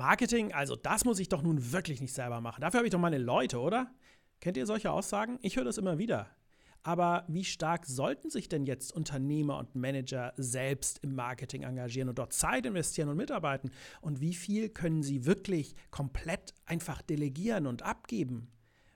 Marketing, 0.00 0.54
also 0.54 0.76
das 0.76 1.04
muss 1.04 1.18
ich 1.18 1.28
doch 1.28 1.42
nun 1.42 1.72
wirklich 1.72 2.00
nicht 2.00 2.14
selber 2.14 2.40
machen. 2.40 2.62
Dafür 2.62 2.78
habe 2.78 2.86
ich 2.86 2.90
doch 2.90 2.98
meine 2.98 3.18
Leute, 3.18 3.60
oder? 3.60 3.92
Kennt 4.40 4.56
ihr 4.56 4.64
solche 4.64 4.90
Aussagen? 4.90 5.38
Ich 5.42 5.56
höre 5.56 5.64
das 5.64 5.76
immer 5.76 5.98
wieder. 5.98 6.26
Aber 6.82 7.24
wie 7.28 7.44
stark 7.44 7.84
sollten 7.84 8.30
sich 8.30 8.48
denn 8.48 8.64
jetzt 8.64 8.94
Unternehmer 8.96 9.58
und 9.58 9.74
Manager 9.74 10.32
selbst 10.38 11.00
im 11.02 11.14
Marketing 11.14 11.64
engagieren 11.64 12.08
und 12.08 12.18
dort 12.18 12.32
Zeit 12.32 12.64
investieren 12.64 13.10
und 13.10 13.18
mitarbeiten? 13.18 13.72
Und 14.00 14.22
wie 14.22 14.32
viel 14.32 14.70
können 14.70 15.02
sie 15.02 15.26
wirklich 15.26 15.74
komplett 15.90 16.54
einfach 16.64 17.02
delegieren 17.02 17.66
und 17.66 17.82
abgeben? 17.82 18.50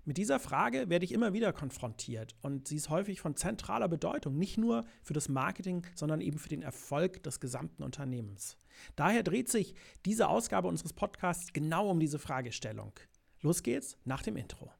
Mit 0.06 0.18
dieser 0.18 0.38
Frage 0.38 0.90
werde 0.90 1.06
ich 1.06 1.12
immer 1.12 1.32
wieder 1.32 1.54
konfrontiert 1.54 2.34
und 2.42 2.68
sie 2.68 2.76
ist 2.76 2.90
häufig 2.90 3.22
von 3.22 3.36
zentraler 3.36 3.88
Bedeutung, 3.88 4.36
nicht 4.36 4.58
nur 4.58 4.84
für 5.02 5.14
das 5.14 5.30
Marketing, 5.30 5.86
sondern 5.94 6.20
eben 6.20 6.38
für 6.38 6.50
den 6.50 6.60
Erfolg 6.60 7.22
des 7.22 7.40
gesamten 7.40 7.82
Unternehmens. 7.82 8.58
Daher 8.96 9.22
dreht 9.22 9.48
sich 9.48 9.74
diese 10.04 10.28
Ausgabe 10.28 10.68
unseres 10.68 10.92
Podcasts 10.92 11.54
genau 11.54 11.88
um 11.88 12.00
diese 12.00 12.18
Fragestellung. 12.18 12.92
Los 13.40 13.62
geht's 13.62 13.96
nach 14.04 14.20
dem 14.20 14.36
Intro. 14.36 14.70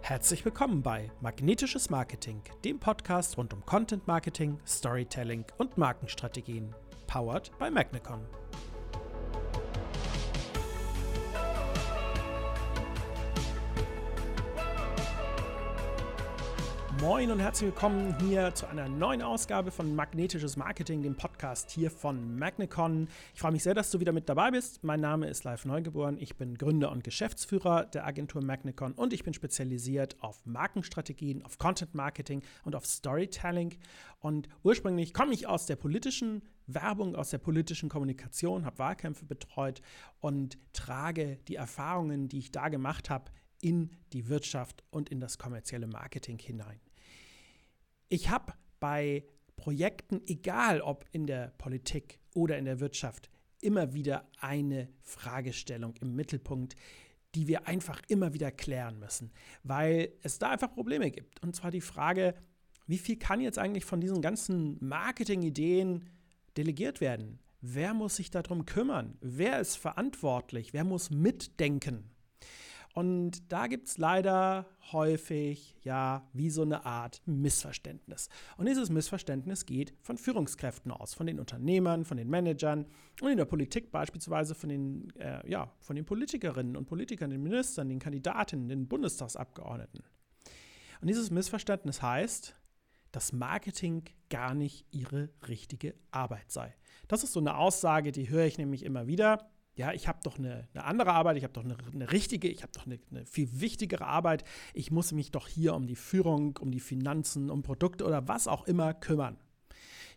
Herzlich 0.00 0.44
willkommen 0.44 0.82
bei 0.82 1.10
Magnetisches 1.20 1.90
Marketing, 1.90 2.40
dem 2.64 2.78
Podcast 2.78 3.36
rund 3.36 3.52
um 3.52 3.66
Content 3.66 4.06
Marketing, 4.06 4.60
Storytelling 4.64 5.44
und 5.58 5.76
Markenstrategien, 5.76 6.72
powered 7.08 7.50
by 7.58 7.68
Magnicon. 7.68 8.20
Moin 17.00 17.30
und 17.30 17.38
herzlich 17.38 17.70
willkommen 17.70 18.18
hier 18.18 18.52
zu 18.56 18.66
einer 18.66 18.88
neuen 18.88 19.22
Ausgabe 19.22 19.70
von 19.70 19.94
Magnetisches 19.94 20.56
Marketing, 20.56 21.00
dem 21.00 21.14
Podcast 21.14 21.70
hier 21.70 21.92
von 21.92 22.36
Magnicon. 22.36 23.06
Ich 23.34 23.40
freue 23.40 23.52
mich 23.52 23.62
sehr, 23.62 23.74
dass 23.74 23.92
du 23.92 24.00
wieder 24.00 24.10
mit 24.10 24.28
dabei 24.28 24.50
bist. 24.50 24.82
Mein 24.82 25.00
Name 25.00 25.28
ist 25.28 25.44
Live 25.44 25.64
Neugeboren. 25.64 26.18
Ich 26.18 26.36
bin 26.36 26.58
Gründer 26.58 26.90
und 26.90 27.04
Geschäftsführer 27.04 27.86
der 27.86 28.04
Agentur 28.04 28.42
Magnicon 28.42 28.94
und 28.94 29.12
ich 29.12 29.22
bin 29.22 29.32
spezialisiert 29.32 30.16
auf 30.20 30.44
Markenstrategien, 30.44 31.44
auf 31.44 31.58
Content 31.58 31.94
Marketing 31.94 32.42
und 32.64 32.74
auf 32.74 32.84
Storytelling. 32.84 33.76
Und 34.18 34.48
ursprünglich 34.64 35.14
komme 35.14 35.34
ich 35.34 35.46
aus 35.46 35.66
der 35.66 35.76
politischen 35.76 36.42
Werbung, 36.66 37.14
aus 37.14 37.30
der 37.30 37.38
politischen 37.38 37.88
Kommunikation, 37.88 38.64
habe 38.64 38.80
Wahlkämpfe 38.80 39.24
betreut 39.24 39.82
und 40.18 40.58
trage 40.72 41.38
die 41.46 41.54
Erfahrungen, 41.54 42.28
die 42.28 42.38
ich 42.38 42.50
da 42.50 42.68
gemacht 42.68 43.08
habe, 43.08 43.30
in 43.60 43.90
die 44.12 44.28
Wirtschaft 44.28 44.82
und 44.90 45.08
in 45.08 45.20
das 45.20 45.38
kommerzielle 45.38 45.86
Marketing 45.86 46.38
hinein. 46.38 46.80
Ich 48.08 48.30
habe 48.30 48.54
bei 48.80 49.24
Projekten, 49.56 50.22
egal 50.26 50.80
ob 50.80 51.04
in 51.12 51.26
der 51.26 51.52
Politik 51.58 52.20
oder 52.34 52.56
in 52.56 52.64
der 52.64 52.80
Wirtschaft, 52.80 53.28
immer 53.60 53.92
wieder 53.92 54.26
eine 54.40 54.88
Fragestellung 55.02 55.94
im 56.00 56.14
Mittelpunkt, 56.14 56.74
die 57.34 57.48
wir 57.48 57.66
einfach 57.66 58.00
immer 58.08 58.32
wieder 58.32 58.50
klären 58.50 58.98
müssen, 58.98 59.30
weil 59.62 60.12
es 60.22 60.38
da 60.38 60.50
einfach 60.50 60.72
Probleme 60.72 61.10
gibt. 61.10 61.42
Und 61.42 61.54
zwar 61.54 61.70
die 61.70 61.82
Frage, 61.82 62.34
wie 62.86 62.98
viel 62.98 63.18
kann 63.18 63.40
jetzt 63.40 63.58
eigentlich 63.58 63.84
von 63.84 64.00
diesen 64.00 64.22
ganzen 64.22 64.78
Marketing-Ideen 64.80 66.08
delegiert 66.56 67.02
werden? 67.02 67.40
Wer 67.60 67.92
muss 67.92 68.16
sich 68.16 68.30
darum 68.30 68.64
kümmern? 68.64 69.18
Wer 69.20 69.60
ist 69.60 69.76
verantwortlich? 69.76 70.72
Wer 70.72 70.84
muss 70.84 71.10
mitdenken? 71.10 72.10
Und 72.98 73.52
da 73.52 73.68
gibt 73.68 73.86
es 73.86 73.96
leider 73.96 74.66
häufig, 74.90 75.76
ja, 75.84 76.28
wie 76.32 76.50
so 76.50 76.62
eine 76.62 76.84
Art 76.84 77.22
Missverständnis. 77.26 78.28
Und 78.56 78.66
dieses 78.66 78.90
Missverständnis 78.90 79.66
geht 79.66 79.94
von 80.02 80.18
Führungskräften 80.18 80.90
aus, 80.90 81.14
von 81.14 81.28
den 81.28 81.38
Unternehmern, 81.38 82.04
von 82.04 82.16
den 82.16 82.28
Managern 82.28 82.86
und 83.20 83.30
in 83.30 83.36
der 83.36 83.44
Politik 83.44 83.92
beispielsweise 83.92 84.56
von 84.56 84.68
den, 84.68 85.14
äh, 85.14 85.48
ja, 85.48 85.72
von 85.78 85.94
den 85.94 86.06
Politikerinnen 86.06 86.76
und 86.76 86.86
Politikern, 86.86 87.30
den 87.30 87.40
Ministern, 87.40 87.88
den 87.88 88.00
Kandidatinnen, 88.00 88.68
den 88.68 88.88
Bundestagsabgeordneten. 88.88 90.02
Und 91.00 91.06
dieses 91.06 91.30
Missverständnis 91.30 92.02
heißt, 92.02 92.56
dass 93.12 93.32
Marketing 93.32 94.06
gar 94.28 94.54
nicht 94.56 94.86
ihre 94.90 95.28
richtige 95.46 95.94
Arbeit 96.10 96.50
sei. 96.50 96.74
Das 97.06 97.22
ist 97.22 97.32
so 97.32 97.38
eine 97.38 97.58
Aussage, 97.58 98.10
die 98.10 98.28
höre 98.28 98.46
ich 98.46 98.58
nämlich 98.58 98.84
immer 98.84 99.06
wieder. 99.06 99.48
Ja, 99.78 99.92
ich 99.92 100.08
habe 100.08 100.18
doch 100.24 100.38
eine, 100.38 100.66
eine, 100.74 100.84
andere 100.84 101.12
Arbeit, 101.12 101.36
ich 101.36 101.44
habe 101.44 101.52
doch 101.52 101.64
eine, 101.64 101.76
eine, 101.94 102.10
richtige, 102.10 102.48
ich 102.48 102.64
habe 102.64 102.72
doch 102.72 102.84
eine, 102.84 102.98
eine, 103.12 103.24
viel 103.26 103.60
wichtigere 103.60 104.04
Arbeit. 104.04 104.42
Ich 104.74 104.90
muss 104.90 105.12
mich 105.12 105.30
doch 105.30 105.46
hier 105.46 105.74
um 105.74 105.86
die 105.86 105.94
Führung, 105.94 106.56
um 106.60 106.72
die 106.72 106.80
Finanzen, 106.80 107.48
um 107.48 107.62
Produkte 107.62 108.04
oder 108.04 108.26
was 108.26 108.48
auch 108.48 108.66
immer 108.66 108.92
kümmern. 108.92 109.38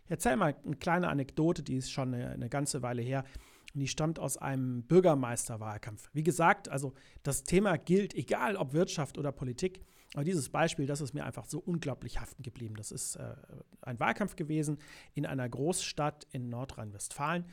Ich 0.04 0.10
erzähle 0.10 0.36
mal 0.36 0.56
eine 0.64 0.76
kleine 0.76 1.08
Anekdote, 1.08 1.62
die 1.62 1.76
ist 1.76 1.92
schon 1.92 2.12
eine, 2.12 2.30
eine 2.30 2.48
ganze 2.48 2.82
Weile 2.82 3.02
her. 3.02 3.24
Und 3.72 3.80
die 3.80 3.86
stammt 3.86 4.18
aus 4.18 4.36
einem 4.36 4.82
Bürgermeisterwahlkampf. 4.82 6.10
Wie 6.12 6.24
gesagt, 6.24 6.68
also 6.68 6.92
das 7.22 7.44
Thema 7.44 7.78
gilt, 7.78 8.14
egal 8.14 8.56
ob 8.56 8.72
Wirtschaft 8.72 9.16
oder 9.16 9.30
Politik. 9.30 9.80
Aber 10.14 10.24
dieses 10.24 10.48
Beispiel, 10.48 10.86
das 10.86 11.00
ist 11.00 11.14
mir 11.14 11.24
einfach 11.24 11.46
so 11.46 11.60
unglaublich 11.60 12.20
haften 12.20 12.42
geblieben. 12.42 12.74
Das 12.76 12.90
ist 12.90 13.14
äh, 13.14 13.34
ein 13.80 13.98
Wahlkampf 14.00 14.34
gewesen 14.34 14.78
in 15.14 15.24
einer 15.24 15.48
Großstadt 15.48 16.26
in 16.32 16.50
Nordrhein-Westfalen. 16.50 17.44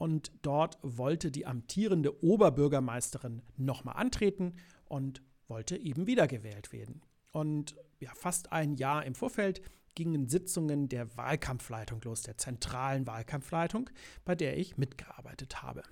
Und 0.00 0.32
dort 0.40 0.78
wollte 0.80 1.30
die 1.30 1.44
amtierende 1.44 2.24
Oberbürgermeisterin 2.24 3.42
nochmal 3.58 3.96
antreten 3.96 4.54
und 4.86 5.20
wollte 5.46 5.76
eben 5.76 6.06
wiedergewählt 6.06 6.72
werden. 6.72 7.02
Und 7.32 7.76
ja, 7.98 8.10
fast 8.14 8.50
ein 8.50 8.72
Jahr 8.76 9.04
im 9.04 9.14
Vorfeld 9.14 9.60
gingen 9.94 10.26
Sitzungen 10.26 10.88
der 10.88 11.18
Wahlkampfleitung 11.18 12.00
los, 12.00 12.22
der 12.22 12.38
zentralen 12.38 13.06
Wahlkampfleitung, 13.06 13.90
bei 14.24 14.34
der 14.34 14.56
ich 14.56 14.78
mitgearbeitet 14.78 15.62
habe. 15.62 15.82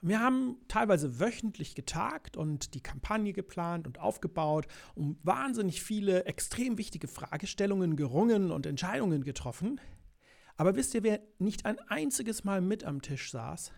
Wir 0.00 0.18
haben 0.18 0.56
teilweise 0.66 1.20
wöchentlich 1.20 1.76
getagt 1.76 2.36
und 2.36 2.74
die 2.74 2.82
Kampagne 2.82 3.32
geplant 3.32 3.86
und 3.86 4.00
aufgebaut, 4.00 4.66
um 4.96 5.16
wahnsinnig 5.22 5.80
viele 5.80 6.24
extrem 6.24 6.76
wichtige 6.76 7.06
Fragestellungen 7.06 7.94
gerungen 7.94 8.50
und 8.50 8.66
Entscheidungen 8.66 9.22
getroffen. 9.22 9.80
Aber 10.56 10.76
wisst 10.76 10.94
ihr, 10.94 11.02
wer 11.02 11.20
nicht 11.38 11.66
ein 11.66 11.78
einziges 11.88 12.44
Mal 12.44 12.60
mit 12.60 12.84
am 12.84 13.02
Tisch 13.02 13.30
saß? 13.30 13.72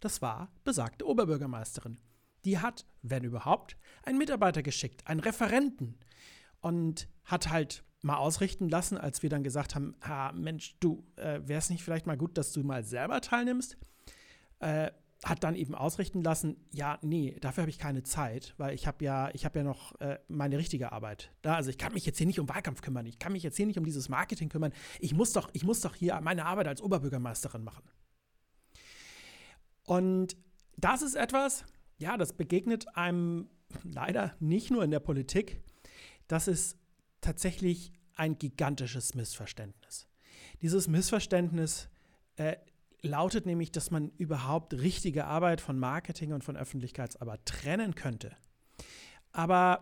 Das 0.00 0.22
war 0.22 0.52
besagte 0.64 1.06
Oberbürgermeisterin. 1.06 1.98
Die 2.44 2.58
hat, 2.58 2.86
wenn 3.02 3.24
überhaupt, 3.24 3.76
einen 4.02 4.18
Mitarbeiter 4.18 4.62
geschickt, 4.62 5.06
einen 5.06 5.20
Referenten 5.20 5.98
und 6.60 7.08
hat 7.24 7.48
halt 7.50 7.84
mal 8.02 8.16
ausrichten 8.16 8.68
lassen, 8.68 8.98
als 8.98 9.22
wir 9.22 9.30
dann 9.30 9.42
gesagt 9.42 9.74
haben, 9.74 9.96
ah, 10.00 10.32
Mensch, 10.32 10.76
du, 10.80 11.04
äh, 11.16 11.40
wäre 11.44 11.58
es 11.58 11.70
nicht 11.70 11.82
vielleicht 11.82 12.06
mal 12.06 12.16
gut, 12.16 12.38
dass 12.38 12.52
du 12.52 12.62
mal 12.62 12.84
selber 12.84 13.20
teilnimmst? 13.20 13.76
Äh, 14.60 14.90
hat 15.24 15.42
dann 15.44 15.54
eben 15.54 15.74
ausrichten 15.74 16.22
lassen, 16.22 16.56
ja, 16.72 16.98
nee, 17.02 17.36
dafür 17.40 17.62
habe 17.62 17.70
ich 17.70 17.78
keine 17.78 18.02
Zeit, 18.02 18.54
weil 18.58 18.74
ich 18.74 18.86
habe 18.86 19.04
ja, 19.04 19.30
ich 19.32 19.44
habe 19.44 19.58
ja 19.58 19.64
noch 19.64 19.98
äh, 20.00 20.18
meine 20.28 20.58
richtige 20.58 20.92
Arbeit. 20.92 21.32
Da, 21.42 21.54
also 21.54 21.70
ich 21.70 21.78
kann 21.78 21.94
mich 21.94 22.04
jetzt 22.04 22.18
hier 22.18 22.26
nicht 22.26 22.38
um 22.38 22.48
Wahlkampf 22.48 22.82
kümmern, 22.82 23.06
ich 23.06 23.18
kann 23.18 23.32
mich 23.32 23.42
jetzt 23.42 23.56
hier 23.56 23.66
nicht 23.66 23.78
um 23.78 23.84
dieses 23.84 24.08
Marketing 24.08 24.48
kümmern. 24.48 24.72
Ich 25.00 25.14
muss 25.14 25.32
doch, 25.32 25.48
ich 25.52 25.64
muss 25.64 25.80
doch 25.80 25.94
hier 25.94 26.20
meine 26.20 26.44
Arbeit 26.44 26.68
als 26.68 26.82
Oberbürgermeisterin 26.82 27.64
machen. 27.64 27.84
Und 29.84 30.36
das 30.76 31.02
ist 31.02 31.14
etwas, 31.14 31.64
ja, 31.96 32.16
das 32.16 32.34
begegnet 32.34 32.96
einem 32.96 33.48
leider 33.84 34.34
nicht 34.40 34.70
nur 34.70 34.84
in 34.84 34.90
der 34.90 35.00
Politik. 35.00 35.62
Das 36.28 36.48
ist 36.48 36.78
tatsächlich 37.20 37.92
ein 38.14 38.38
gigantisches 38.38 39.14
Missverständnis. 39.14 40.08
Dieses 40.62 40.88
Missverständnis 40.88 41.88
äh, 42.36 42.56
lautet 43.06 43.46
nämlich, 43.46 43.72
dass 43.72 43.90
man 43.90 44.10
überhaupt 44.18 44.74
richtige 44.74 45.26
Arbeit 45.26 45.60
von 45.60 45.78
Marketing 45.78 46.32
und 46.32 46.44
von 46.44 46.56
Öffentlichkeitsarbeit 46.56 47.44
trennen 47.44 47.94
könnte. 47.94 48.36
Aber 49.32 49.80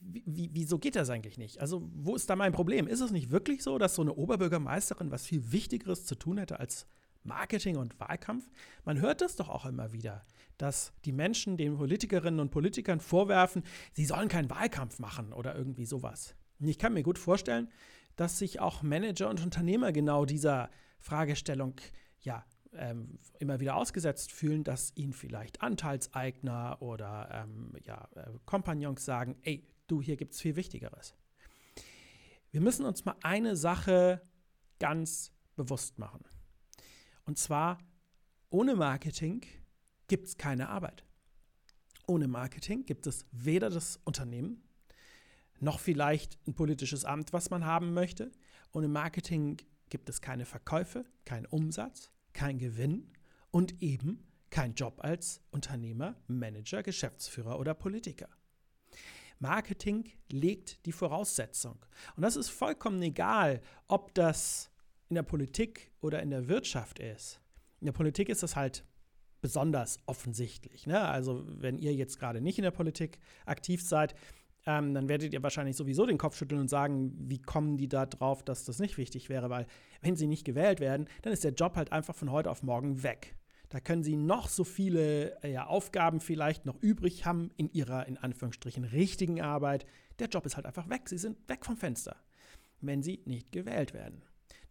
wie, 0.00 0.50
wieso 0.52 0.78
geht 0.78 0.96
das 0.96 1.10
eigentlich 1.10 1.38
nicht? 1.38 1.60
Also, 1.60 1.88
wo 1.94 2.16
ist 2.16 2.28
da 2.28 2.36
mein 2.36 2.52
Problem? 2.52 2.86
Ist 2.86 3.00
es 3.00 3.12
nicht 3.12 3.30
wirklich 3.30 3.62
so, 3.62 3.78
dass 3.78 3.94
so 3.94 4.02
eine 4.02 4.14
Oberbürgermeisterin 4.14 5.10
was 5.10 5.26
viel 5.26 5.52
Wichtigeres 5.52 6.04
zu 6.04 6.14
tun 6.14 6.38
hätte 6.38 6.58
als 6.58 6.86
Marketing 7.22 7.76
und 7.76 7.98
Wahlkampf? 8.00 8.50
Man 8.84 9.00
hört 9.00 9.20
das 9.20 9.36
doch 9.36 9.48
auch 9.48 9.64
immer 9.64 9.92
wieder, 9.92 10.24
dass 10.58 10.92
die 11.04 11.12
Menschen 11.12 11.56
den 11.56 11.76
Politikerinnen 11.76 12.40
und 12.40 12.50
Politikern 12.50 13.00
vorwerfen, 13.00 13.62
sie 13.92 14.04
sollen 14.04 14.28
keinen 14.28 14.50
Wahlkampf 14.50 14.98
machen 14.98 15.32
oder 15.32 15.54
irgendwie 15.54 15.86
sowas. 15.86 16.34
Ich 16.58 16.78
kann 16.78 16.94
mir 16.94 17.02
gut 17.02 17.18
vorstellen, 17.18 17.68
dass 18.16 18.38
sich 18.38 18.60
auch 18.60 18.82
Manager 18.82 19.30
und 19.30 19.42
Unternehmer 19.42 19.92
genau 19.92 20.24
dieser 20.24 20.70
Fragestellung 21.02 21.74
ja 22.20 22.44
ähm, 22.72 23.18
immer 23.38 23.60
wieder 23.60 23.76
ausgesetzt 23.76 24.32
fühlen, 24.32 24.64
dass 24.64 24.92
ihnen 24.96 25.12
vielleicht 25.12 25.60
Anteilseigner 25.60 26.80
oder 26.80 27.28
ähm, 27.30 27.72
ja, 27.82 28.08
äh, 28.14 28.30
Kompagnons 28.46 29.04
sagen, 29.04 29.36
ey, 29.42 29.66
du, 29.86 30.00
hier 30.00 30.16
gibt 30.16 30.32
es 30.32 30.40
viel 30.40 30.56
Wichtigeres. 30.56 31.14
Wir 32.50 32.60
müssen 32.60 32.86
uns 32.86 33.04
mal 33.04 33.16
eine 33.22 33.56
Sache 33.56 34.22
ganz 34.78 35.32
bewusst 35.56 35.98
machen. 35.98 36.24
Und 37.24 37.38
zwar, 37.38 37.78
ohne 38.50 38.74
Marketing 38.74 39.42
gibt 40.08 40.26
es 40.26 40.36
keine 40.36 40.68
Arbeit. 40.68 41.04
Ohne 42.06 42.28
Marketing 42.28 42.84
gibt 42.84 43.06
es 43.06 43.26
weder 43.30 43.70
das 43.70 44.00
Unternehmen, 44.04 44.62
noch 45.60 45.78
vielleicht 45.78 46.38
ein 46.46 46.54
politisches 46.54 47.04
Amt, 47.04 47.32
was 47.32 47.50
man 47.50 47.64
haben 47.64 47.94
möchte, 47.94 48.32
Ohne 48.72 48.88
Marketing 48.88 49.58
gibt 49.92 50.08
es 50.08 50.22
keine 50.22 50.46
Verkäufe, 50.46 51.04
keinen 51.26 51.44
Umsatz, 51.44 52.10
kein 52.32 52.56
Gewinn 52.56 53.12
und 53.50 53.82
eben 53.82 54.26
kein 54.48 54.72
Job 54.72 55.04
als 55.04 55.42
Unternehmer, 55.50 56.16
Manager, 56.28 56.82
Geschäftsführer 56.82 57.60
oder 57.60 57.74
Politiker. 57.74 58.30
Marketing 59.38 60.10
legt 60.30 60.86
die 60.86 60.92
Voraussetzung. 60.92 61.84
Und 62.16 62.22
das 62.22 62.36
ist 62.36 62.48
vollkommen 62.48 63.02
egal, 63.02 63.60
ob 63.86 64.14
das 64.14 64.70
in 65.10 65.16
der 65.16 65.24
Politik 65.24 65.92
oder 66.00 66.22
in 66.22 66.30
der 66.30 66.48
Wirtschaft 66.48 66.98
ist. 66.98 67.42
In 67.80 67.84
der 67.84 67.92
Politik 67.92 68.30
ist 68.30 68.42
das 68.42 68.56
halt 68.56 68.86
besonders 69.42 69.98
offensichtlich. 70.06 70.86
Ne? 70.86 71.02
Also 71.02 71.44
wenn 71.46 71.76
ihr 71.76 71.92
jetzt 71.92 72.18
gerade 72.18 72.40
nicht 72.40 72.56
in 72.56 72.64
der 72.64 72.70
Politik 72.70 73.18
aktiv 73.44 73.82
seid, 73.82 74.14
ähm, 74.66 74.94
dann 74.94 75.08
werdet 75.08 75.32
ihr 75.32 75.42
wahrscheinlich 75.42 75.76
sowieso 75.76 76.06
den 76.06 76.18
Kopf 76.18 76.36
schütteln 76.36 76.60
und 76.60 76.68
sagen, 76.68 77.12
wie 77.18 77.40
kommen 77.40 77.76
die 77.76 77.88
da 77.88 78.06
drauf, 78.06 78.44
dass 78.44 78.64
das 78.64 78.78
nicht 78.78 78.96
wichtig 78.96 79.28
wäre, 79.28 79.50
weil 79.50 79.66
wenn 80.00 80.16
sie 80.16 80.26
nicht 80.26 80.44
gewählt 80.44 80.80
werden, 80.80 81.08
dann 81.22 81.32
ist 81.32 81.44
der 81.44 81.52
Job 81.52 81.76
halt 81.76 81.92
einfach 81.92 82.14
von 82.14 82.30
heute 82.30 82.50
auf 82.50 82.62
morgen 82.62 83.02
weg. 83.02 83.34
Da 83.68 83.80
können 83.80 84.02
sie 84.02 84.16
noch 84.16 84.48
so 84.48 84.64
viele 84.64 85.42
äh, 85.42 85.56
Aufgaben 85.58 86.20
vielleicht 86.20 86.66
noch 86.66 86.80
übrig 86.82 87.24
haben 87.24 87.50
in 87.56 87.72
ihrer, 87.72 88.06
in 88.06 88.18
Anführungsstrichen, 88.18 88.84
richtigen 88.84 89.40
Arbeit. 89.40 89.86
Der 90.18 90.28
Job 90.28 90.44
ist 90.44 90.56
halt 90.56 90.66
einfach 90.66 90.90
weg. 90.90 91.08
Sie 91.08 91.18
sind 91.18 91.38
weg 91.48 91.64
vom 91.64 91.76
Fenster, 91.76 92.16
wenn 92.80 93.02
sie 93.02 93.22
nicht 93.24 93.50
gewählt 93.50 93.94
werden. 93.94 94.22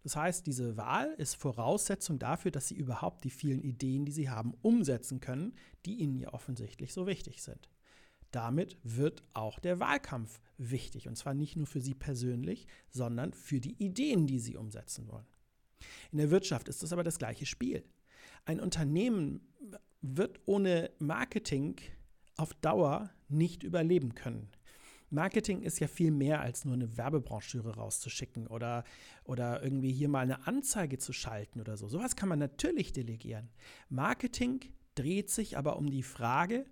Das 0.04 0.16
heißt, 0.16 0.46
diese 0.46 0.76
Wahl 0.76 1.14
ist 1.18 1.34
Voraussetzung 1.34 2.18
dafür, 2.18 2.50
dass 2.50 2.68
sie 2.68 2.76
überhaupt 2.76 3.24
die 3.24 3.30
vielen 3.30 3.62
Ideen, 3.62 4.04
die 4.04 4.12
sie 4.12 4.30
haben, 4.30 4.54
umsetzen 4.62 5.20
können, 5.20 5.54
die 5.84 5.96
ihnen 5.96 6.18
ja 6.18 6.32
offensichtlich 6.32 6.92
so 6.92 7.06
wichtig 7.06 7.42
sind. 7.42 7.68
Damit 8.32 8.78
wird 8.82 9.22
auch 9.34 9.60
der 9.60 9.78
Wahlkampf 9.78 10.40
wichtig. 10.58 11.06
Und 11.06 11.16
zwar 11.16 11.34
nicht 11.34 11.56
nur 11.56 11.66
für 11.66 11.80
Sie 11.80 11.94
persönlich, 11.94 12.66
sondern 12.88 13.32
für 13.32 13.60
die 13.60 13.82
Ideen, 13.82 14.26
die 14.26 14.40
Sie 14.40 14.56
umsetzen 14.56 15.06
wollen. 15.08 15.26
In 16.10 16.18
der 16.18 16.30
Wirtschaft 16.30 16.68
ist 16.68 16.82
das 16.82 16.92
aber 16.92 17.04
das 17.04 17.18
gleiche 17.18 17.46
Spiel. 17.46 17.84
Ein 18.44 18.60
Unternehmen 18.60 19.46
wird 20.00 20.40
ohne 20.46 20.90
Marketing 20.98 21.76
auf 22.36 22.54
Dauer 22.54 23.10
nicht 23.28 23.62
überleben 23.62 24.14
können. 24.14 24.48
Marketing 25.10 25.60
ist 25.60 25.78
ja 25.78 25.88
viel 25.88 26.10
mehr 26.10 26.40
als 26.40 26.64
nur 26.64 26.74
eine 26.74 26.96
Werbebroschüre 26.96 27.74
rauszuschicken 27.74 28.46
oder, 28.46 28.84
oder 29.24 29.62
irgendwie 29.62 29.92
hier 29.92 30.08
mal 30.08 30.20
eine 30.20 30.46
Anzeige 30.46 30.96
zu 30.96 31.12
schalten 31.12 31.60
oder 31.60 31.76
so. 31.76 31.86
Sowas 31.86 32.16
kann 32.16 32.30
man 32.30 32.38
natürlich 32.38 32.94
delegieren. 32.94 33.50
Marketing 33.90 34.60
dreht 34.94 35.28
sich 35.28 35.58
aber 35.58 35.76
um 35.76 35.90
die 35.90 36.02
Frage, 36.02 36.64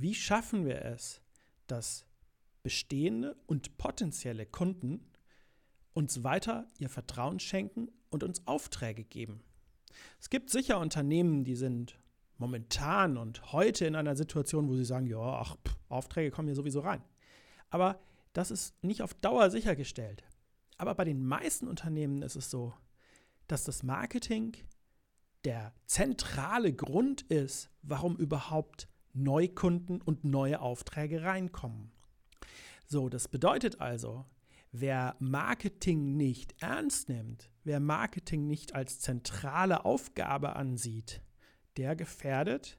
wie 0.00 0.14
schaffen 0.14 0.64
wir 0.64 0.84
es, 0.84 1.20
dass 1.66 2.06
bestehende 2.62 3.36
und 3.46 3.76
potenzielle 3.78 4.46
Kunden 4.46 5.10
uns 5.92 6.22
weiter 6.22 6.66
ihr 6.78 6.88
Vertrauen 6.88 7.40
schenken 7.40 7.88
und 8.10 8.24
uns 8.24 8.46
Aufträge 8.46 9.04
geben. 9.04 9.42
Es 10.18 10.30
gibt 10.30 10.50
sicher 10.50 10.78
Unternehmen, 10.78 11.44
die 11.44 11.56
sind 11.56 11.98
momentan 12.38 13.16
und 13.16 13.52
heute 13.52 13.86
in 13.86 13.94
einer 13.94 14.16
Situation, 14.16 14.68
wo 14.68 14.74
sie 14.74 14.84
sagen, 14.84 15.06
ja, 15.06 15.18
ach, 15.18 15.56
pff, 15.56 15.76
Aufträge 15.88 16.30
kommen 16.30 16.48
hier 16.48 16.54
sowieso 16.54 16.80
rein. 16.80 17.04
Aber 17.68 18.00
das 18.32 18.50
ist 18.50 18.82
nicht 18.82 19.02
auf 19.02 19.14
Dauer 19.14 19.50
sichergestellt. 19.50 20.24
Aber 20.78 20.94
bei 20.94 21.04
den 21.04 21.24
meisten 21.24 21.68
Unternehmen 21.68 22.22
ist 22.22 22.36
es 22.36 22.50
so, 22.50 22.72
dass 23.46 23.64
das 23.64 23.82
Marketing 23.82 24.56
der 25.44 25.74
zentrale 25.86 26.72
Grund 26.72 27.22
ist, 27.22 27.70
warum 27.82 28.16
überhaupt 28.16 28.88
Neukunden 29.12 30.00
und 30.00 30.24
neue 30.24 30.60
Aufträge 30.60 31.22
reinkommen. 31.22 31.90
So, 32.86 33.08
das 33.08 33.28
bedeutet 33.28 33.80
also, 33.80 34.24
wer 34.72 35.16
Marketing 35.18 36.16
nicht 36.16 36.54
ernst 36.60 37.08
nimmt, 37.08 37.50
wer 37.64 37.80
Marketing 37.80 38.46
nicht 38.46 38.74
als 38.74 38.98
zentrale 39.00 39.84
Aufgabe 39.84 40.56
ansieht, 40.56 41.22
der 41.76 41.96
gefährdet 41.96 42.78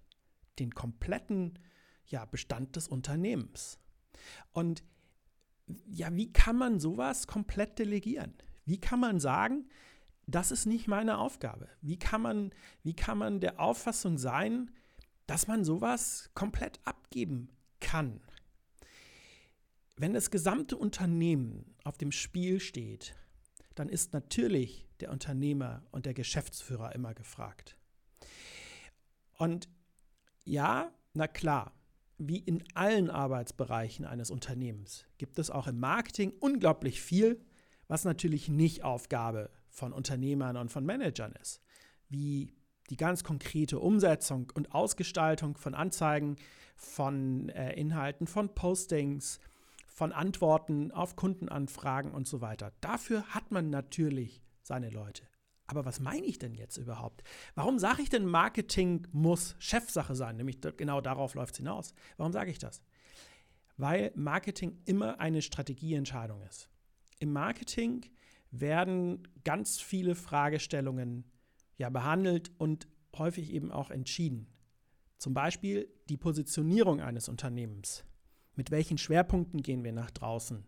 den 0.59 0.73
kompletten 0.75 1.57
ja, 2.05 2.25
Bestand 2.25 2.75
des 2.75 2.87
Unternehmens. 2.87 3.79
Und 4.51 4.83
ja, 5.87 6.13
wie 6.13 6.31
kann 6.31 6.57
man 6.57 6.79
sowas 6.79 7.27
komplett 7.27 7.79
delegieren? 7.79 8.33
Wie 8.65 8.79
kann 8.79 8.99
man 8.99 9.19
sagen, 9.19 9.69
das 10.27 10.51
ist 10.51 10.65
nicht 10.65 10.87
meine 10.87 11.17
Aufgabe? 11.17 11.69
Wie 11.81 11.97
kann 11.97 12.21
man, 12.21 12.51
wie 12.83 12.95
kann 12.95 13.17
man 13.17 13.39
der 13.39 13.59
Auffassung 13.59 14.17
sein, 14.17 14.71
dass 15.27 15.47
man 15.47 15.63
sowas 15.63 16.29
komplett 16.33 16.79
abgeben 16.85 17.49
kann. 17.79 18.21
Wenn 19.95 20.13
das 20.13 20.31
gesamte 20.31 20.77
Unternehmen 20.77 21.75
auf 21.83 21.97
dem 21.97 22.11
Spiel 22.11 22.59
steht, 22.59 23.15
dann 23.75 23.89
ist 23.89 24.13
natürlich 24.13 24.87
der 24.99 25.11
Unternehmer 25.11 25.83
und 25.91 26.05
der 26.05 26.13
Geschäftsführer 26.13 26.93
immer 26.95 27.13
gefragt. 27.13 27.77
Und 29.37 29.69
ja, 30.43 30.91
na 31.13 31.27
klar, 31.27 31.73
wie 32.17 32.37
in 32.37 32.63
allen 32.75 33.09
Arbeitsbereichen 33.09 34.05
eines 34.05 34.29
Unternehmens 34.29 35.05
gibt 35.17 35.39
es 35.39 35.49
auch 35.49 35.67
im 35.67 35.79
Marketing 35.79 36.33
unglaublich 36.39 37.01
viel, 37.01 37.43
was 37.87 38.03
natürlich 38.05 38.47
nicht 38.47 38.83
Aufgabe 38.83 39.49
von 39.69 39.93
Unternehmern 39.93 40.57
und 40.57 40.71
von 40.71 40.85
Managern 40.85 41.33
ist, 41.33 41.61
wie 42.09 42.53
die 42.91 42.97
ganz 42.97 43.23
konkrete 43.23 43.79
Umsetzung 43.79 44.51
und 44.53 44.75
Ausgestaltung 44.75 45.55
von 45.55 45.73
Anzeigen, 45.73 46.35
von 46.75 47.49
äh, 47.49 47.73
Inhalten, 47.73 48.27
von 48.27 48.53
Postings, 48.53 49.39
von 49.87 50.11
Antworten 50.11 50.91
auf 50.91 51.15
Kundenanfragen 51.15 52.11
und 52.11 52.27
so 52.27 52.41
weiter. 52.41 52.73
Dafür 52.81 53.23
hat 53.27 53.51
man 53.51 53.69
natürlich 53.69 54.43
seine 54.61 54.89
Leute. 54.89 55.23
Aber 55.67 55.85
was 55.85 56.01
meine 56.01 56.25
ich 56.25 56.37
denn 56.37 56.53
jetzt 56.53 56.75
überhaupt? 56.75 57.23
Warum 57.55 57.79
sage 57.79 58.01
ich 58.01 58.09
denn, 58.09 58.25
Marketing 58.25 59.07
muss 59.13 59.55
Chefsache 59.59 60.15
sein? 60.15 60.35
Nämlich 60.35 60.59
genau 60.75 60.99
darauf 60.99 61.33
läuft 61.33 61.53
es 61.53 61.57
hinaus. 61.59 61.93
Warum 62.17 62.33
sage 62.33 62.51
ich 62.51 62.59
das? 62.59 62.81
Weil 63.77 64.11
Marketing 64.15 64.81
immer 64.83 65.21
eine 65.21 65.41
Strategieentscheidung 65.41 66.41
ist. 66.41 66.67
Im 67.19 67.31
Marketing 67.31 68.05
werden 68.51 69.29
ganz 69.45 69.79
viele 69.79 70.13
Fragestellungen 70.15 71.30
ja, 71.81 71.89
behandelt 71.89 72.51
und 72.59 72.87
häufig 73.17 73.51
eben 73.51 73.71
auch 73.71 73.89
entschieden. 73.89 74.45
Zum 75.17 75.33
Beispiel 75.33 75.91
die 76.09 76.17
Positionierung 76.17 77.01
eines 77.01 77.27
Unternehmens. 77.27 78.05
Mit 78.55 78.69
welchen 78.69 78.99
Schwerpunkten 78.99 79.63
gehen 79.63 79.83
wir 79.83 79.91
nach 79.91 80.11
draußen? 80.11 80.63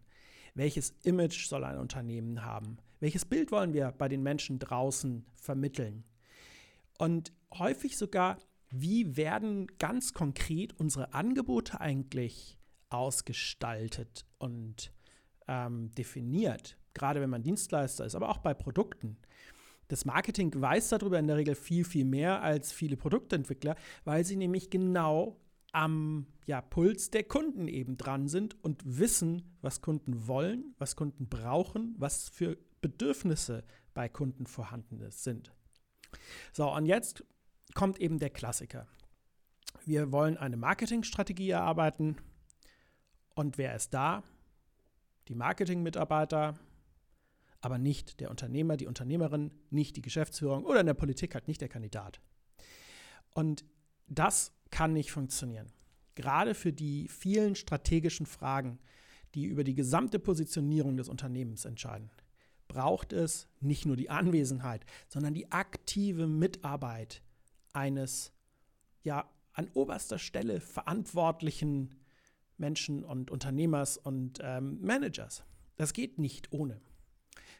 Welches 0.55 0.89
Image 1.03 1.47
soll 1.47 1.65
ein 1.65 1.77
Unternehmen 1.77 2.43
haben? 2.43 2.77
Welches 2.99 3.25
Bild 3.25 3.51
wollen 3.51 3.73
wir 3.73 3.91
bei 3.91 4.09
den 4.09 4.23
Menschen 4.23 4.57
draußen 4.57 5.23
vermitteln? 5.35 6.03
Und 6.97 7.31
häufig 7.53 7.95
sogar, 7.95 8.39
wie 8.71 9.15
werden 9.15 9.67
ganz 9.77 10.15
konkret 10.15 10.73
unsere 10.79 11.13
Angebote 11.13 11.79
eigentlich 11.79 12.57
ausgestaltet 12.89 14.25
und 14.39 14.91
ähm, 15.47 15.91
definiert? 15.91 16.75
Gerade 16.95 17.21
wenn 17.21 17.29
man 17.29 17.43
Dienstleister 17.43 18.03
ist, 18.03 18.15
aber 18.15 18.29
auch 18.29 18.39
bei 18.39 18.55
Produkten. 18.55 19.19
Das 19.93 20.05
Marketing 20.05 20.51
weiß 20.59 20.89
darüber 20.89 21.19
in 21.19 21.27
der 21.27 21.37
Regel 21.37 21.53
viel, 21.53 21.85
viel 21.85 22.03
mehr 22.03 22.41
als 22.41 22.71
viele 22.71 22.97
Produktentwickler, 22.97 23.75
weil 24.05 24.25
sie 24.25 24.35
nämlich 24.35 24.71
genau 24.71 25.39
am 25.71 26.25
ja, 26.47 26.61
Puls 26.61 27.11
der 27.11 27.23
Kunden 27.25 27.67
eben 27.67 27.95
dran 27.95 28.27
sind 28.27 28.55
und 28.63 28.81
wissen, 28.83 29.55
was 29.61 29.81
Kunden 29.81 30.27
wollen, 30.27 30.73
was 30.79 30.95
Kunden 30.95 31.29
brauchen, 31.29 31.93
was 31.99 32.27
für 32.27 32.57
Bedürfnisse 32.81 33.63
bei 33.93 34.09
Kunden 34.09 34.47
vorhanden 34.47 34.99
sind. 35.11 35.53
So, 36.53 36.73
und 36.73 36.87
jetzt 36.87 37.23
kommt 37.75 37.99
eben 37.99 38.17
der 38.17 38.31
Klassiker. 38.31 38.87
Wir 39.85 40.11
wollen 40.11 40.37
eine 40.37 40.57
Marketingstrategie 40.57 41.51
erarbeiten. 41.51 42.17
Und 43.35 43.59
wer 43.59 43.75
ist 43.75 43.93
da? 43.93 44.23
Die 45.27 45.35
Marketingmitarbeiter, 45.35 46.55
aber 47.63 47.77
nicht 47.77 48.19
der 48.19 48.29
Unternehmer, 48.29 48.75
die 48.75 48.87
Unternehmerin, 48.87 49.49
nicht 49.69 49.95
die 49.95 50.01
Geschäftsführung 50.01 50.65
oder 50.65 50.81
in 50.81 50.85
der 50.85 50.93
Politik 50.93 51.33
halt 51.33 51.47
nicht 51.47 51.61
der 51.61 51.69
Kandidat. 51.69 52.19
Und 53.33 53.63
das 54.07 54.51
kann 54.69 54.91
nicht 54.91 55.11
funktionieren. 55.11 55.71
Gerade 56.15 56.55
für 56.55 56.73
die 56.73 57.07
vielen 57.07 57.55
strategischen 57.55 58.25
Fragen, 58.25 58.79
die 59.33 59.45
über 59.45 59.63
die 59.63 59.75
gesamte 59.75 60.19
Positionierung 60.19 60.97
des 60.97 61.07
Unternehmens 61.07 61.63
entscheiden, 61.63 62.11
braucht 62.67 63.13
es 63.13 63.47
nicht 63.61 63.85
nur 63.85 63.95
die 63.95 64.09
Anwesenheit, 64.09 64.85
sondern 65.07 65.33
die 65.33 65.49
aktive 65.49 66.27
Mitarbeit 66.27 67.23
eines 67.71 68.33
ja 69.03 69.29
an 69.53 69.69
oberster 69.73 70.19
Stelle 70.19 70.59
verantwortlichen 70.59 71.95
Menschen 72.57 73.05
und 73.05 73.31
Unternehmers 73.31 73.97
und 73.97 74.39
ähm, 74.43 74.81
Managers. 74.81 75.45
Das 75.77 75.93
geht 75.93 76.19
nicht 76.19 76.51
ohne. 76.51 76.81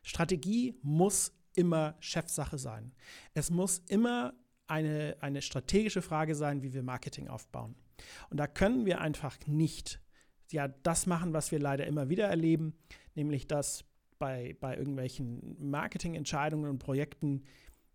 Strategie 0.04 0.78
muss 0.82 1.34
immer 1.56 1.96
Chefsache 2.00 2.58
sein. 2.58 2.94
Es 3.34 3.50
muss 3.50 3.80
immer 3.88 4.34
eine, 4.68 5.18
eine 5.20 5.42
strategische 5.42 6.02
Frage 6.02 6.36
sein, 6.36 6.62
wie 6.62 6.74
wir 6.74 6.84
Marketing 6.84 7.28
aufbauen. 7.28 7.76
Und 8.30 8.38
da 8.38 8.48
können 8.48 8.86
wir 8.86 9.02
einfach 9.02 9.38
nicht 9.46 10.00
ja, 10.52 10.68
das 10.68 11.06
machen, 11.06 11.34
was 11.34 11.52
wir 11.52 11.60
leider 11.60 11.88
immer 11.88 12.10
wieder 12.10 12.28
erleben, 12.28 12.76
nämlich 13.16 13.48
dass 13.48 13.86
bei, 14.20 14.56
bei 14.60 14.78
irgendwelchen 14.78 15.58
Marketingentscheidungen 15.70 16.70
und 16.70 16.80
Projekten 16.80 17.44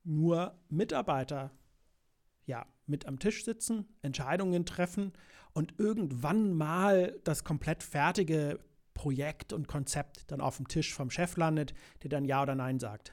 nur 0.05 0.59
Mitarbeiter 0.69 1.53
ja, 2.47 2.67
mit 2.87 3.07
am 3.07 3.19
Tisch 3.19 3.45
sitzen, 3.45 3.87
Entscheidungen 4.03 4.65
treffen 4.65 5.13
und 5.53 5.75
irgendwann 5.79 6.53
mal 6.53 7.19
das 7.25 7.45
komplett 7.45 7.83
fertige 7.83 8.59
Projekt 8.99 9.53
und 9.53 9.69
Konzept 9.69 10.29
dann 10.31 10.41
auf 10.41 10.57
dem 10.57 10.67
Tisch 10.67 10.93
vom 10.93 11.09
Chef 11.09 11.37
landet, 11.37 11.73
der 12.03 12.11
dann 12.11 12.25
Ja 12.25 12.43
oder 12.43 12.57
Nein 12.57 12.81
sagt. 12.81 13.13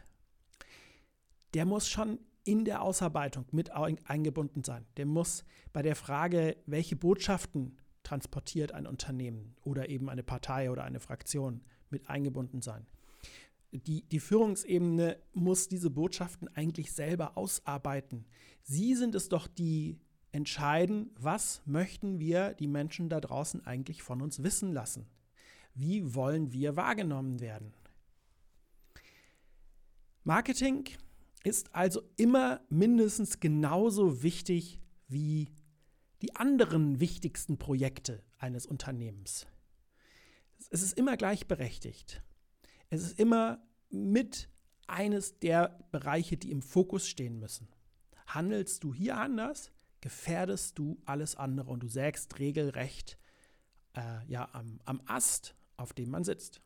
Der 1.53 1.63
muss 1.63 1.87
schon 1.87 2.17
in 2.43 2.65
der 2.65 2.81
Ausarbeitung 2.81 3.45
mit 3.51 3.69
eingebunden 3.71 4.63
sein. 4.63 4.87
Der 4.97 5.05
muss 5.05 5.45
bei 5.73 5.83
der 5.83 5.95
Frage, 5.95 6.57
welche 6.65 6.95
Botschaften 6.95 7.77
transportiert 8.01 8.71
ein 8.71 8.87
Unternehmen 8.87 9.55
oder 9.63 9.87
eben 9.87 10.09
eine 10.09 10.23
Partei 10.23 10.71
oder 10.71 10.83
eine 10.83 10.99
Fraktion 10.99 11.61
mit 11.91 12.09
eingebunden 12.09 12.63
sein. 12.63 12.87
Die, 13.71 14.01
die 14.09 14.19
Führungsebene 14.19 15.17
muss 15.33 15.67
diese 15.67 15.91
Botschaften 15.91 16.47
eigentlich 16.55 16.93
selber 16.93 17.37
ausarbeiten. 17.37 18.25
Sie 18.63 18.95
sind 18.95 19.13
es 19.13 19.29
doch, 19.29 19.45
die 19.45 19.99
entscheiden, 20.31 21.11
was 21.19 21.61
möchten 21.65 22.19
wir 22.19 22.55
die 22.55 22.67
Menschen 22.67 23.07
da 23.07 23.21
draußen 23.21 23.65
eigentlich 23.67 24.01
von 24.01 24.23
uns 24.23 24.41
wissen 24.41 24.73
lassen. 24.73 25.07
Wie 25.75 26.15
wollen 26.15 26.51
wir 26.51 26.75
wahrgenommen 26.75 27.41
werden? 27.41 27.73
Marketing 30.23 30.85
ist 31.43 31.75
also 31.75 32.01
immer 32.17 32.61
mindestens 32.69 33.39
genauso 33.39 34.23
wichtig 34.23 34.81
wie 35.07 35.51
die 36.21 36.35
anderen 36.35 36.99
wichtigsten 36.99 37.59
Projekte 37.59 38.23
eines 38.39 38.65
Unternehmens. 38.65 39.45
Es 40.71 40.81
ist 40.81 40.97
immer 40.97 41.17
gleichberechtigt. 41.17 42.23
Es 42.89 43.03
ist 43.03 43.19
immer 43.19 43.61
mit 43.89 44.49
eines 44.87 45.39
der 45.39 45.85
Bereiche, 45.91 46.37
die 46.37 46.51
im 46.51 46.61
Fokus 46.61 47.07
stehen 47.07 47.37
müssen. 47.37 47.67
Handelst 48.27 48.83
du 48.83 48.93
hier 48.93 49.17
anders, 49.17 49.71
gefährdest 50.01 50.79
du 50.79 50.99
alles 51.05 51.35
andere 51.35 51.69
und 51.69 51.81
du 51.81 51.87
sägst 51.87 52.39
regelrecht 52.39 53.19
äh, 53.93 54.25
ja, 54.27 54.49
am, 54.53 54.79
am 54.85 55.01
Ast, 55.05 55.55
auf 55.77 55.93
dem 55.93 56.11
man 56.11 56.23
sitzt. 56.23 56.61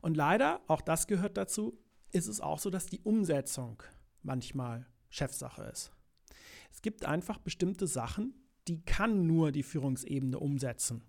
Und 0.00 0.16
leider, 0.16 0.60
auch 0.66 0.80
das 0.80 1.06
gehört 1.06 1.36
dazu, 1.36 1.78
ist 2.12 2.26
es 2.26 2.40
auch 2.40 2.58
so, 2.58 2.70
dass 2.70 2.86
die 2.86 3.00
Umsetzung 3.00 3.82
manchmal 4.22 4.86
Chefsache 5.10 5.62
ist. 5.64 5.92
Es 6.70 6.82
gibt 6.82 7.04
einfach 7.04 7.38
bestimmte 7.38 7.86
Sachen, 7.86 8.34
die 8.66 8.82
kann 8.84 9.26
nur 9.26 9.52
die 9.52 9.62
Führungsebene 9.62 10.38
umsetzen. 10.38 11.02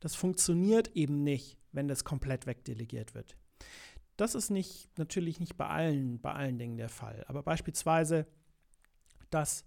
Das 0.00 0.14
funktioniert 0.14 0.88
eben 0.94 1.22
nicht, 1.22 1.58
wenn 1.72 1.88
das 1.88 2.04
komplett 2.04 2.46
wegdelegiert 2.46 3.14
wird. 3.14 3.36
Das 4.16 4.34
ist 4.34 4.50
nicht, 4.50 4.96
natürlich 4.98 5.40
nicht 5.40 5.56
bei 5.56 5.66
allen, 5.66 6.20
bei 6.20 6.32
allen 6.32 6.58
Dingen 6.58 6.76
der 6.76 6.88
Fall. 6.88 7.24
Aber 7.28 7.42
beispielsweise, 7.42 8.26
dass 9.30 9.64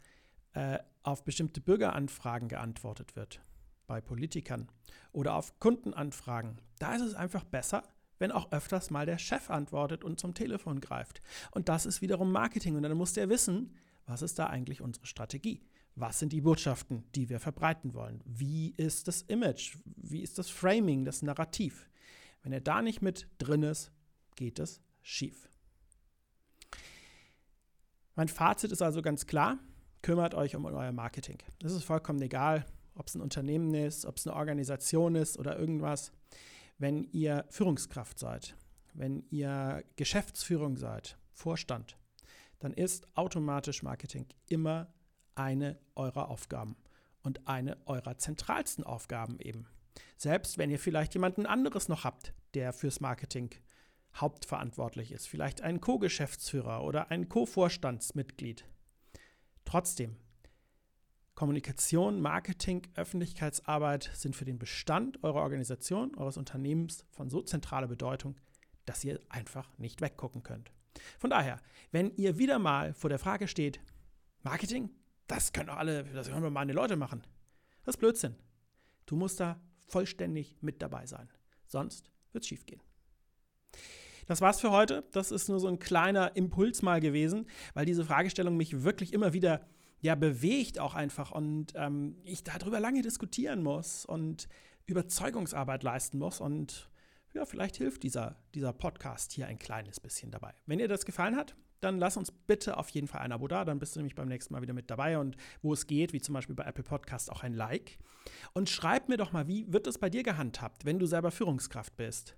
äh, 0.54 0.80
auf 1.04 1.24
bestimmte 1.24 1.62
Bürgeranfragen 1.62 2.50
geantwortet 2.50 3.16
wird 3.16 3.42
bei 3.90 4.00
Politikern 4.00 4.70
oder 5.12 5.34
auf 5.34 5.60
Kundenanfragen, 5.60 6.62
da 6.78 6.96
ist 6.96 7.02
es 7.02 7.16
einfach 7.16 7.44
besser, 7.44 7.84
wenn 8.20 8.32
auch 8.32 8.52
öfters 8.52 8.92
mal 8.92 9.06
der 9.06 9.18
Chef 9.18 9.50
antwortet 9.50 10.04
und 10.04 10.20
zum 10.20 10.34
Telefon 10.34 10.80
greift. 10.80 11.22
Und 11.52 11.70
das 11.70 11.86
ist 11.86 12.02
wiederum 12.02 12.32
Marketing. 12.32 12.76
Und 12.76 12.84
dann 12.84 12.96
muss 12.96 13.14
der 13.14 13.30
wissen, 13.30 13.74
was 14.06 14.22
ist 14.22 14.38
da 14.38 14.48
eigentlich 14.48 14.82
unsere 14.82 15.08
Strategie? 15.08 15.62
Was 15.96 16.20
sind 16.20 16.32
die 16.32 16.42
Botschaften, 16.42 17.04
die 17.16 17.30
wir 17.30 17.40
verbreiten 17.40 17.94
wollen? 17.94 18.22
Wie 18.26 18.74
ist 18.78 19.08
das 19.08 19.24
Image? 19.24 19.78
Wie 19.96 20.22
ist 20.22 20.38
das 20.38 20.50
Framing, 20.50 21.04
das 21.04 21.24
Narrativ? 21.24 21.90
Wenn 22.44 22.54
er 22.54 22.62
da 22.62 22.82
nicht 22.82 23.02
mit 23.02 23.28
drin 23.38 23.64
ist, 23.64 23.92
geht 24.36 24.60
es 24.60 24.82
schief. 25.02 25.50
Mein 28.16 28.28
Fazit 28.28 28.72
ist 28.72 28.82
also 28.82 29.02
ganz 29.02 29.26
klar, 29.26 29.58
kümmert 30.02 30.36
euch 30.36 30.56
um 30.56 30.66
euer 30.66 30.92
Marketing. 30.92 31.38
Das 31.60 31.72
ist 31.72 31.84
vollkommen 31.84 32.22
egal, 32.22 32.66
ob 33.00 33.08
es 33.08 33.16
ein 33.16 33.22
Unternehmen 33.22 33.74
ist, 33.74 34.06
ob 34.06 34.18
es 34.18 34.28
eine 34.28 34.36
Organisation 34.36 35.16
ist 35.16 35.40
oder 35.40 35.58
irgendwas 35.58 36.12
wenn 36.80 37.04
ihr 37.12 37.46
Führungskraft 37.50 38.18
seid, 38.18 38.56
wenn 38.94 39.24
ihr 39.30 39.84
Geschäftsführung 39.98 40.78
seid, 40.78 41.18
Vorstand, 41.34 41.98
dann 42.60 42.74
ist 42.74 43.06
automatisch 43.16 43.84
Marketing 43.84 44.26
immer 44.48 44.92
eine 45.36 45.78
eurer 45.96 46.30
Aufgaben 46.30 46.76
und 47.22 47.48
eine 47.48 47.78
eurer 47.86 48.18
zentralsten 48.18 48.84
Aufgaben 48.84 49.40
eben. 49.40 49.68
Selbst 50.18 50.58
wenn 50.58 50.72
ihr 50.72 50.80
vielleicht 50.80 51.14
jemanden 51.14 51.46
anderes 51.46 51.90
noch 51.90 52.04
habt, 52.04 52.34
der 52.54 52.74
fürs 52.74 53.02
Marketing 53.02 53.54
hauptverantwortlich 54.16 55.12
ist, 55.12 55.28
vielleicht 55.28 55.62
ein 55.62 55.82
Co-Geschäftsführer 55.82 56.84
oder 56.84 57.12
ein 57.12 57.30
Co-Vorstandsmitglied. 57.30 58.66
Trotzdem, 59.66 60.16
Kommunikation, 61.40 62.20
Marketing, 62.20 62.82
Öffentlichkeitsarbeit 62.96 64.12
sind 64.14 64.36
für 64.36 64.44
den 64.44 64.60
Bestand 64.60 65.24
eurer 65.24 65.40
Organisation, 65.40 66.14
eures 66.18 66.36
Unternehmens 66.36 67.06
von 67.12 67.30
so 67.30 67.42
zentraler 67.42 67.88
Bedeutung, 67.88 68.36
dass 68.86 69.06
ihr 69.06 69.22
einfach 69.30 69.70
nicht 69.78 70.02
weggucken 70.02 70.44
könnt. 70.44 70.74
Von 71.18 71.30
daher, 71.30 71.62
wenn 71.94 72.14
ihr 72.18 72.38
wieder 72.38 72.60
mal 72.60 72.94
vor 72.94 73.10
der 73.10 73.20
Frage 73.20 73.48
steht, 73.48 73.80
Marketing, 74.44 74.90
das 75.28 75.54
können 75.54 75.68
doch 75.68 75.78
alle, 75.78 76.04
das 76.04 76.30
können 76.30 76.52
meine 76.52 76.74
Leute 76.74 76.98
machen. 76.98 77.24
Das 77.86 77.96
ist 77.96 78.00
Blödsinn. 78.00 78.36
Du 79.06 79.16
musst 79.16 79.40
da 79.40 79.62
vollständig 79.88 80.58
mit 80.60 80.82
dabei 80.82 81.06
sein. 81.06 81.30
Sonst 81.68 82.12
wird 82.34 82.44
es 82.44 82.50
schief 82.50 82.66
gehen. 82.66 82.82
Das 84.28 84.42
war's 84.42 84.60
für 84.60 84.72
heute. 84.72 85.06
Das 85.14 85.32
ist 85.32 85.48
nur 85.48 85.62
so 85.62 85.70
ein 85.70 85.80
kleiner 85.80 86.36
Impuls 86.36 86.82
mal 86.82 87.00
gewesen, 87.00 87.48
weil 87.76 87.86
diese 87.86 88.04
Fragestellung 88.04 88.58
mich 88.58 88.84
wirklich 88.84 89.14
immer 89.14 89.32
wieder 89.32 89.66
ja 90.02 90.16
bewegt 90.16 90.80
auch 90.80 90.96
einfach 90.96 91.32
und 91.32 91.74
ähm, 91.76 92.18
ich 92.24 92.44
darüber 92.44 92.80
lange 92.80 93.02
diskutieren 93.02 93.64
muss 93.64 94.06
und 94.06 94.48
Überzeugungsarbeit 94.86 95.84
leisten 95.84 96.18
muss 96.18 96.40
und 96.42 96.90
ja, 97.34 97.46
vielleicht 97.46 97.78
hilft 97.78 98.04
dieser, 98.04 98.38
dieser 98.56 98.74
Podcast 98.74 99.32
hier 99.34 99.48
ein 99.48 99.60
kleines 99.60 100.00
bisschen 100.00 100.32
dabei. 100.32 100.54
Wenn 100.66 100.80
dir 100.80 100.88
das 100.88 101.06
gefallen 101.06 101.36
hat, 101.36 101.56
dann 101.80 102.00
lass 102.00 102.18
uns 102.18 102.32
bitte 102.32 102.78
auf 102.78 102.90
jeden 102.90 103.08
Fall 103.08 103.22
ein 103.22 103.32
Abo 103.32 103.48
da, 103.48 103.64
dann 103.64 103.80
bist 103.80 103.96
du 103.96 104.00
nämlich 104.00 104.16
beim 104.16 104.28
nächsten 104.28 104.54
Mal 104.54 104.62
wieder 104.62 104.74
mit 104.74 104.90
dabei 104.90 105.18
und 105.18 105.38
wo 105.62 105.74
es 105.74 105.88
geht, 105.88 106.12
wie 106.12 106.22
zum 106.22 106.34
Beispiel 106.34 106.56
bei 106.56 106.64
Apple 106.64 106.84
Podcast, 106.84 107.32
auch 107.32 107.44
ein 107.44 107.54
Like. 107.54 108.00
Und 108.54 108.70
schreib 108.70 109.10
mir 109.10 109.18
doch 109.18 109.32
mal, 109.32 109.48
wie 109.48 109.72
wird 109.72 109.88
es 109.88 109.98
bei 109.98 110.10
dir 110.10 110.24
gehandhabt, 110.24 110.86
wenn 110.86 111.00
du 111.00 111.06
selber 111.06 111.32
Führungskraft 111.32 111.96
bist? 111.96 112.36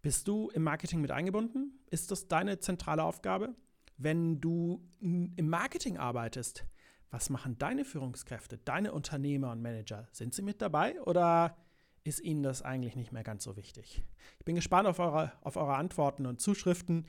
Bist 0.00 0.26
du 0.26 0.50
im 0.50 0.64
Marketing 0.64 1.00
mit 1.00 1.12
eingebunden? 1.12 1.78
Ist 1.90 2.10
das 2.10 2.26
deine 2.26 2.58
zentrale 2.58 3.04
Aufgabe? 3.04 3.54
Wenn 3.98 4.40
du 4.40 4.82
im 5.00 5.48
Marketing 5.48 5.96
arbeitest, 5.96 6.64
was 7.12 7.30
machen 7.30 7.58
deine 7.58 7.84
Führungskräfte, 7.84 8.58
deine 8.58 8.92
Unternehmer 8.92 9.52
und 9.52 9.62
Manager? 9.62 10.08
Sind 10.12 10.34
sie 10.34 10.42
mit 10.42 10.60
dabei 10.60 11.00
oder 11.02 11.56
ist 12.04 12.20
ihnen 12.20 12.42
das 12.42 12.62
eigentlich 12.62 12.96
nicht 12.96 13.12
mehr 13.12 13.22
ganz 13.22 13.44
so 13.44 13.54
wichtig? 13.56 14.02
Ich 14.38 14.44
bin 14.44 14.56
gespannt 14.56 14.88
auf 14.88 14.98
eure, 14.98 15.32
auf 15.42 15.56
eure 15.56 15.76
Antworten 15.76 16.26
und 16.26 16.40
Zuschriften. 16.40 17.06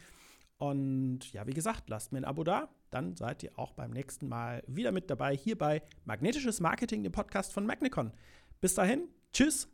Und 0.57 1.31
ja, 1.31 1.48
wie 1.48 1.53
gesagt, 1.53 1.89
lasst 1.89 2.12
mir 2.12 2.19
ein 2.19 2.25
Abo 2.25 2.43
da. 2.43 2.69
Dann 2.91 3.15
seid 3.15 3.41
ihr 3.43 3.57
auch 3.57 3.72
beim 3.72 3.91
nächsten 3.91 4.27
Mal 4.27 4.62
wieder 4.67 4.91
mit 4.91 5.10
dabei 5.10 5.36
hier 5.36 5.57
bei 5.57 5.81
Magnetisches 6.05 6.60
Marketing, 6.60 7.01
dem 7.01 7.12
Podcast 7.12 7.53
von 7.53 7.65
Magnicon. 7.65 8.12
Bis 8.62 8.75
dahin, 8.75 9.07
tschüss 9.31 9.72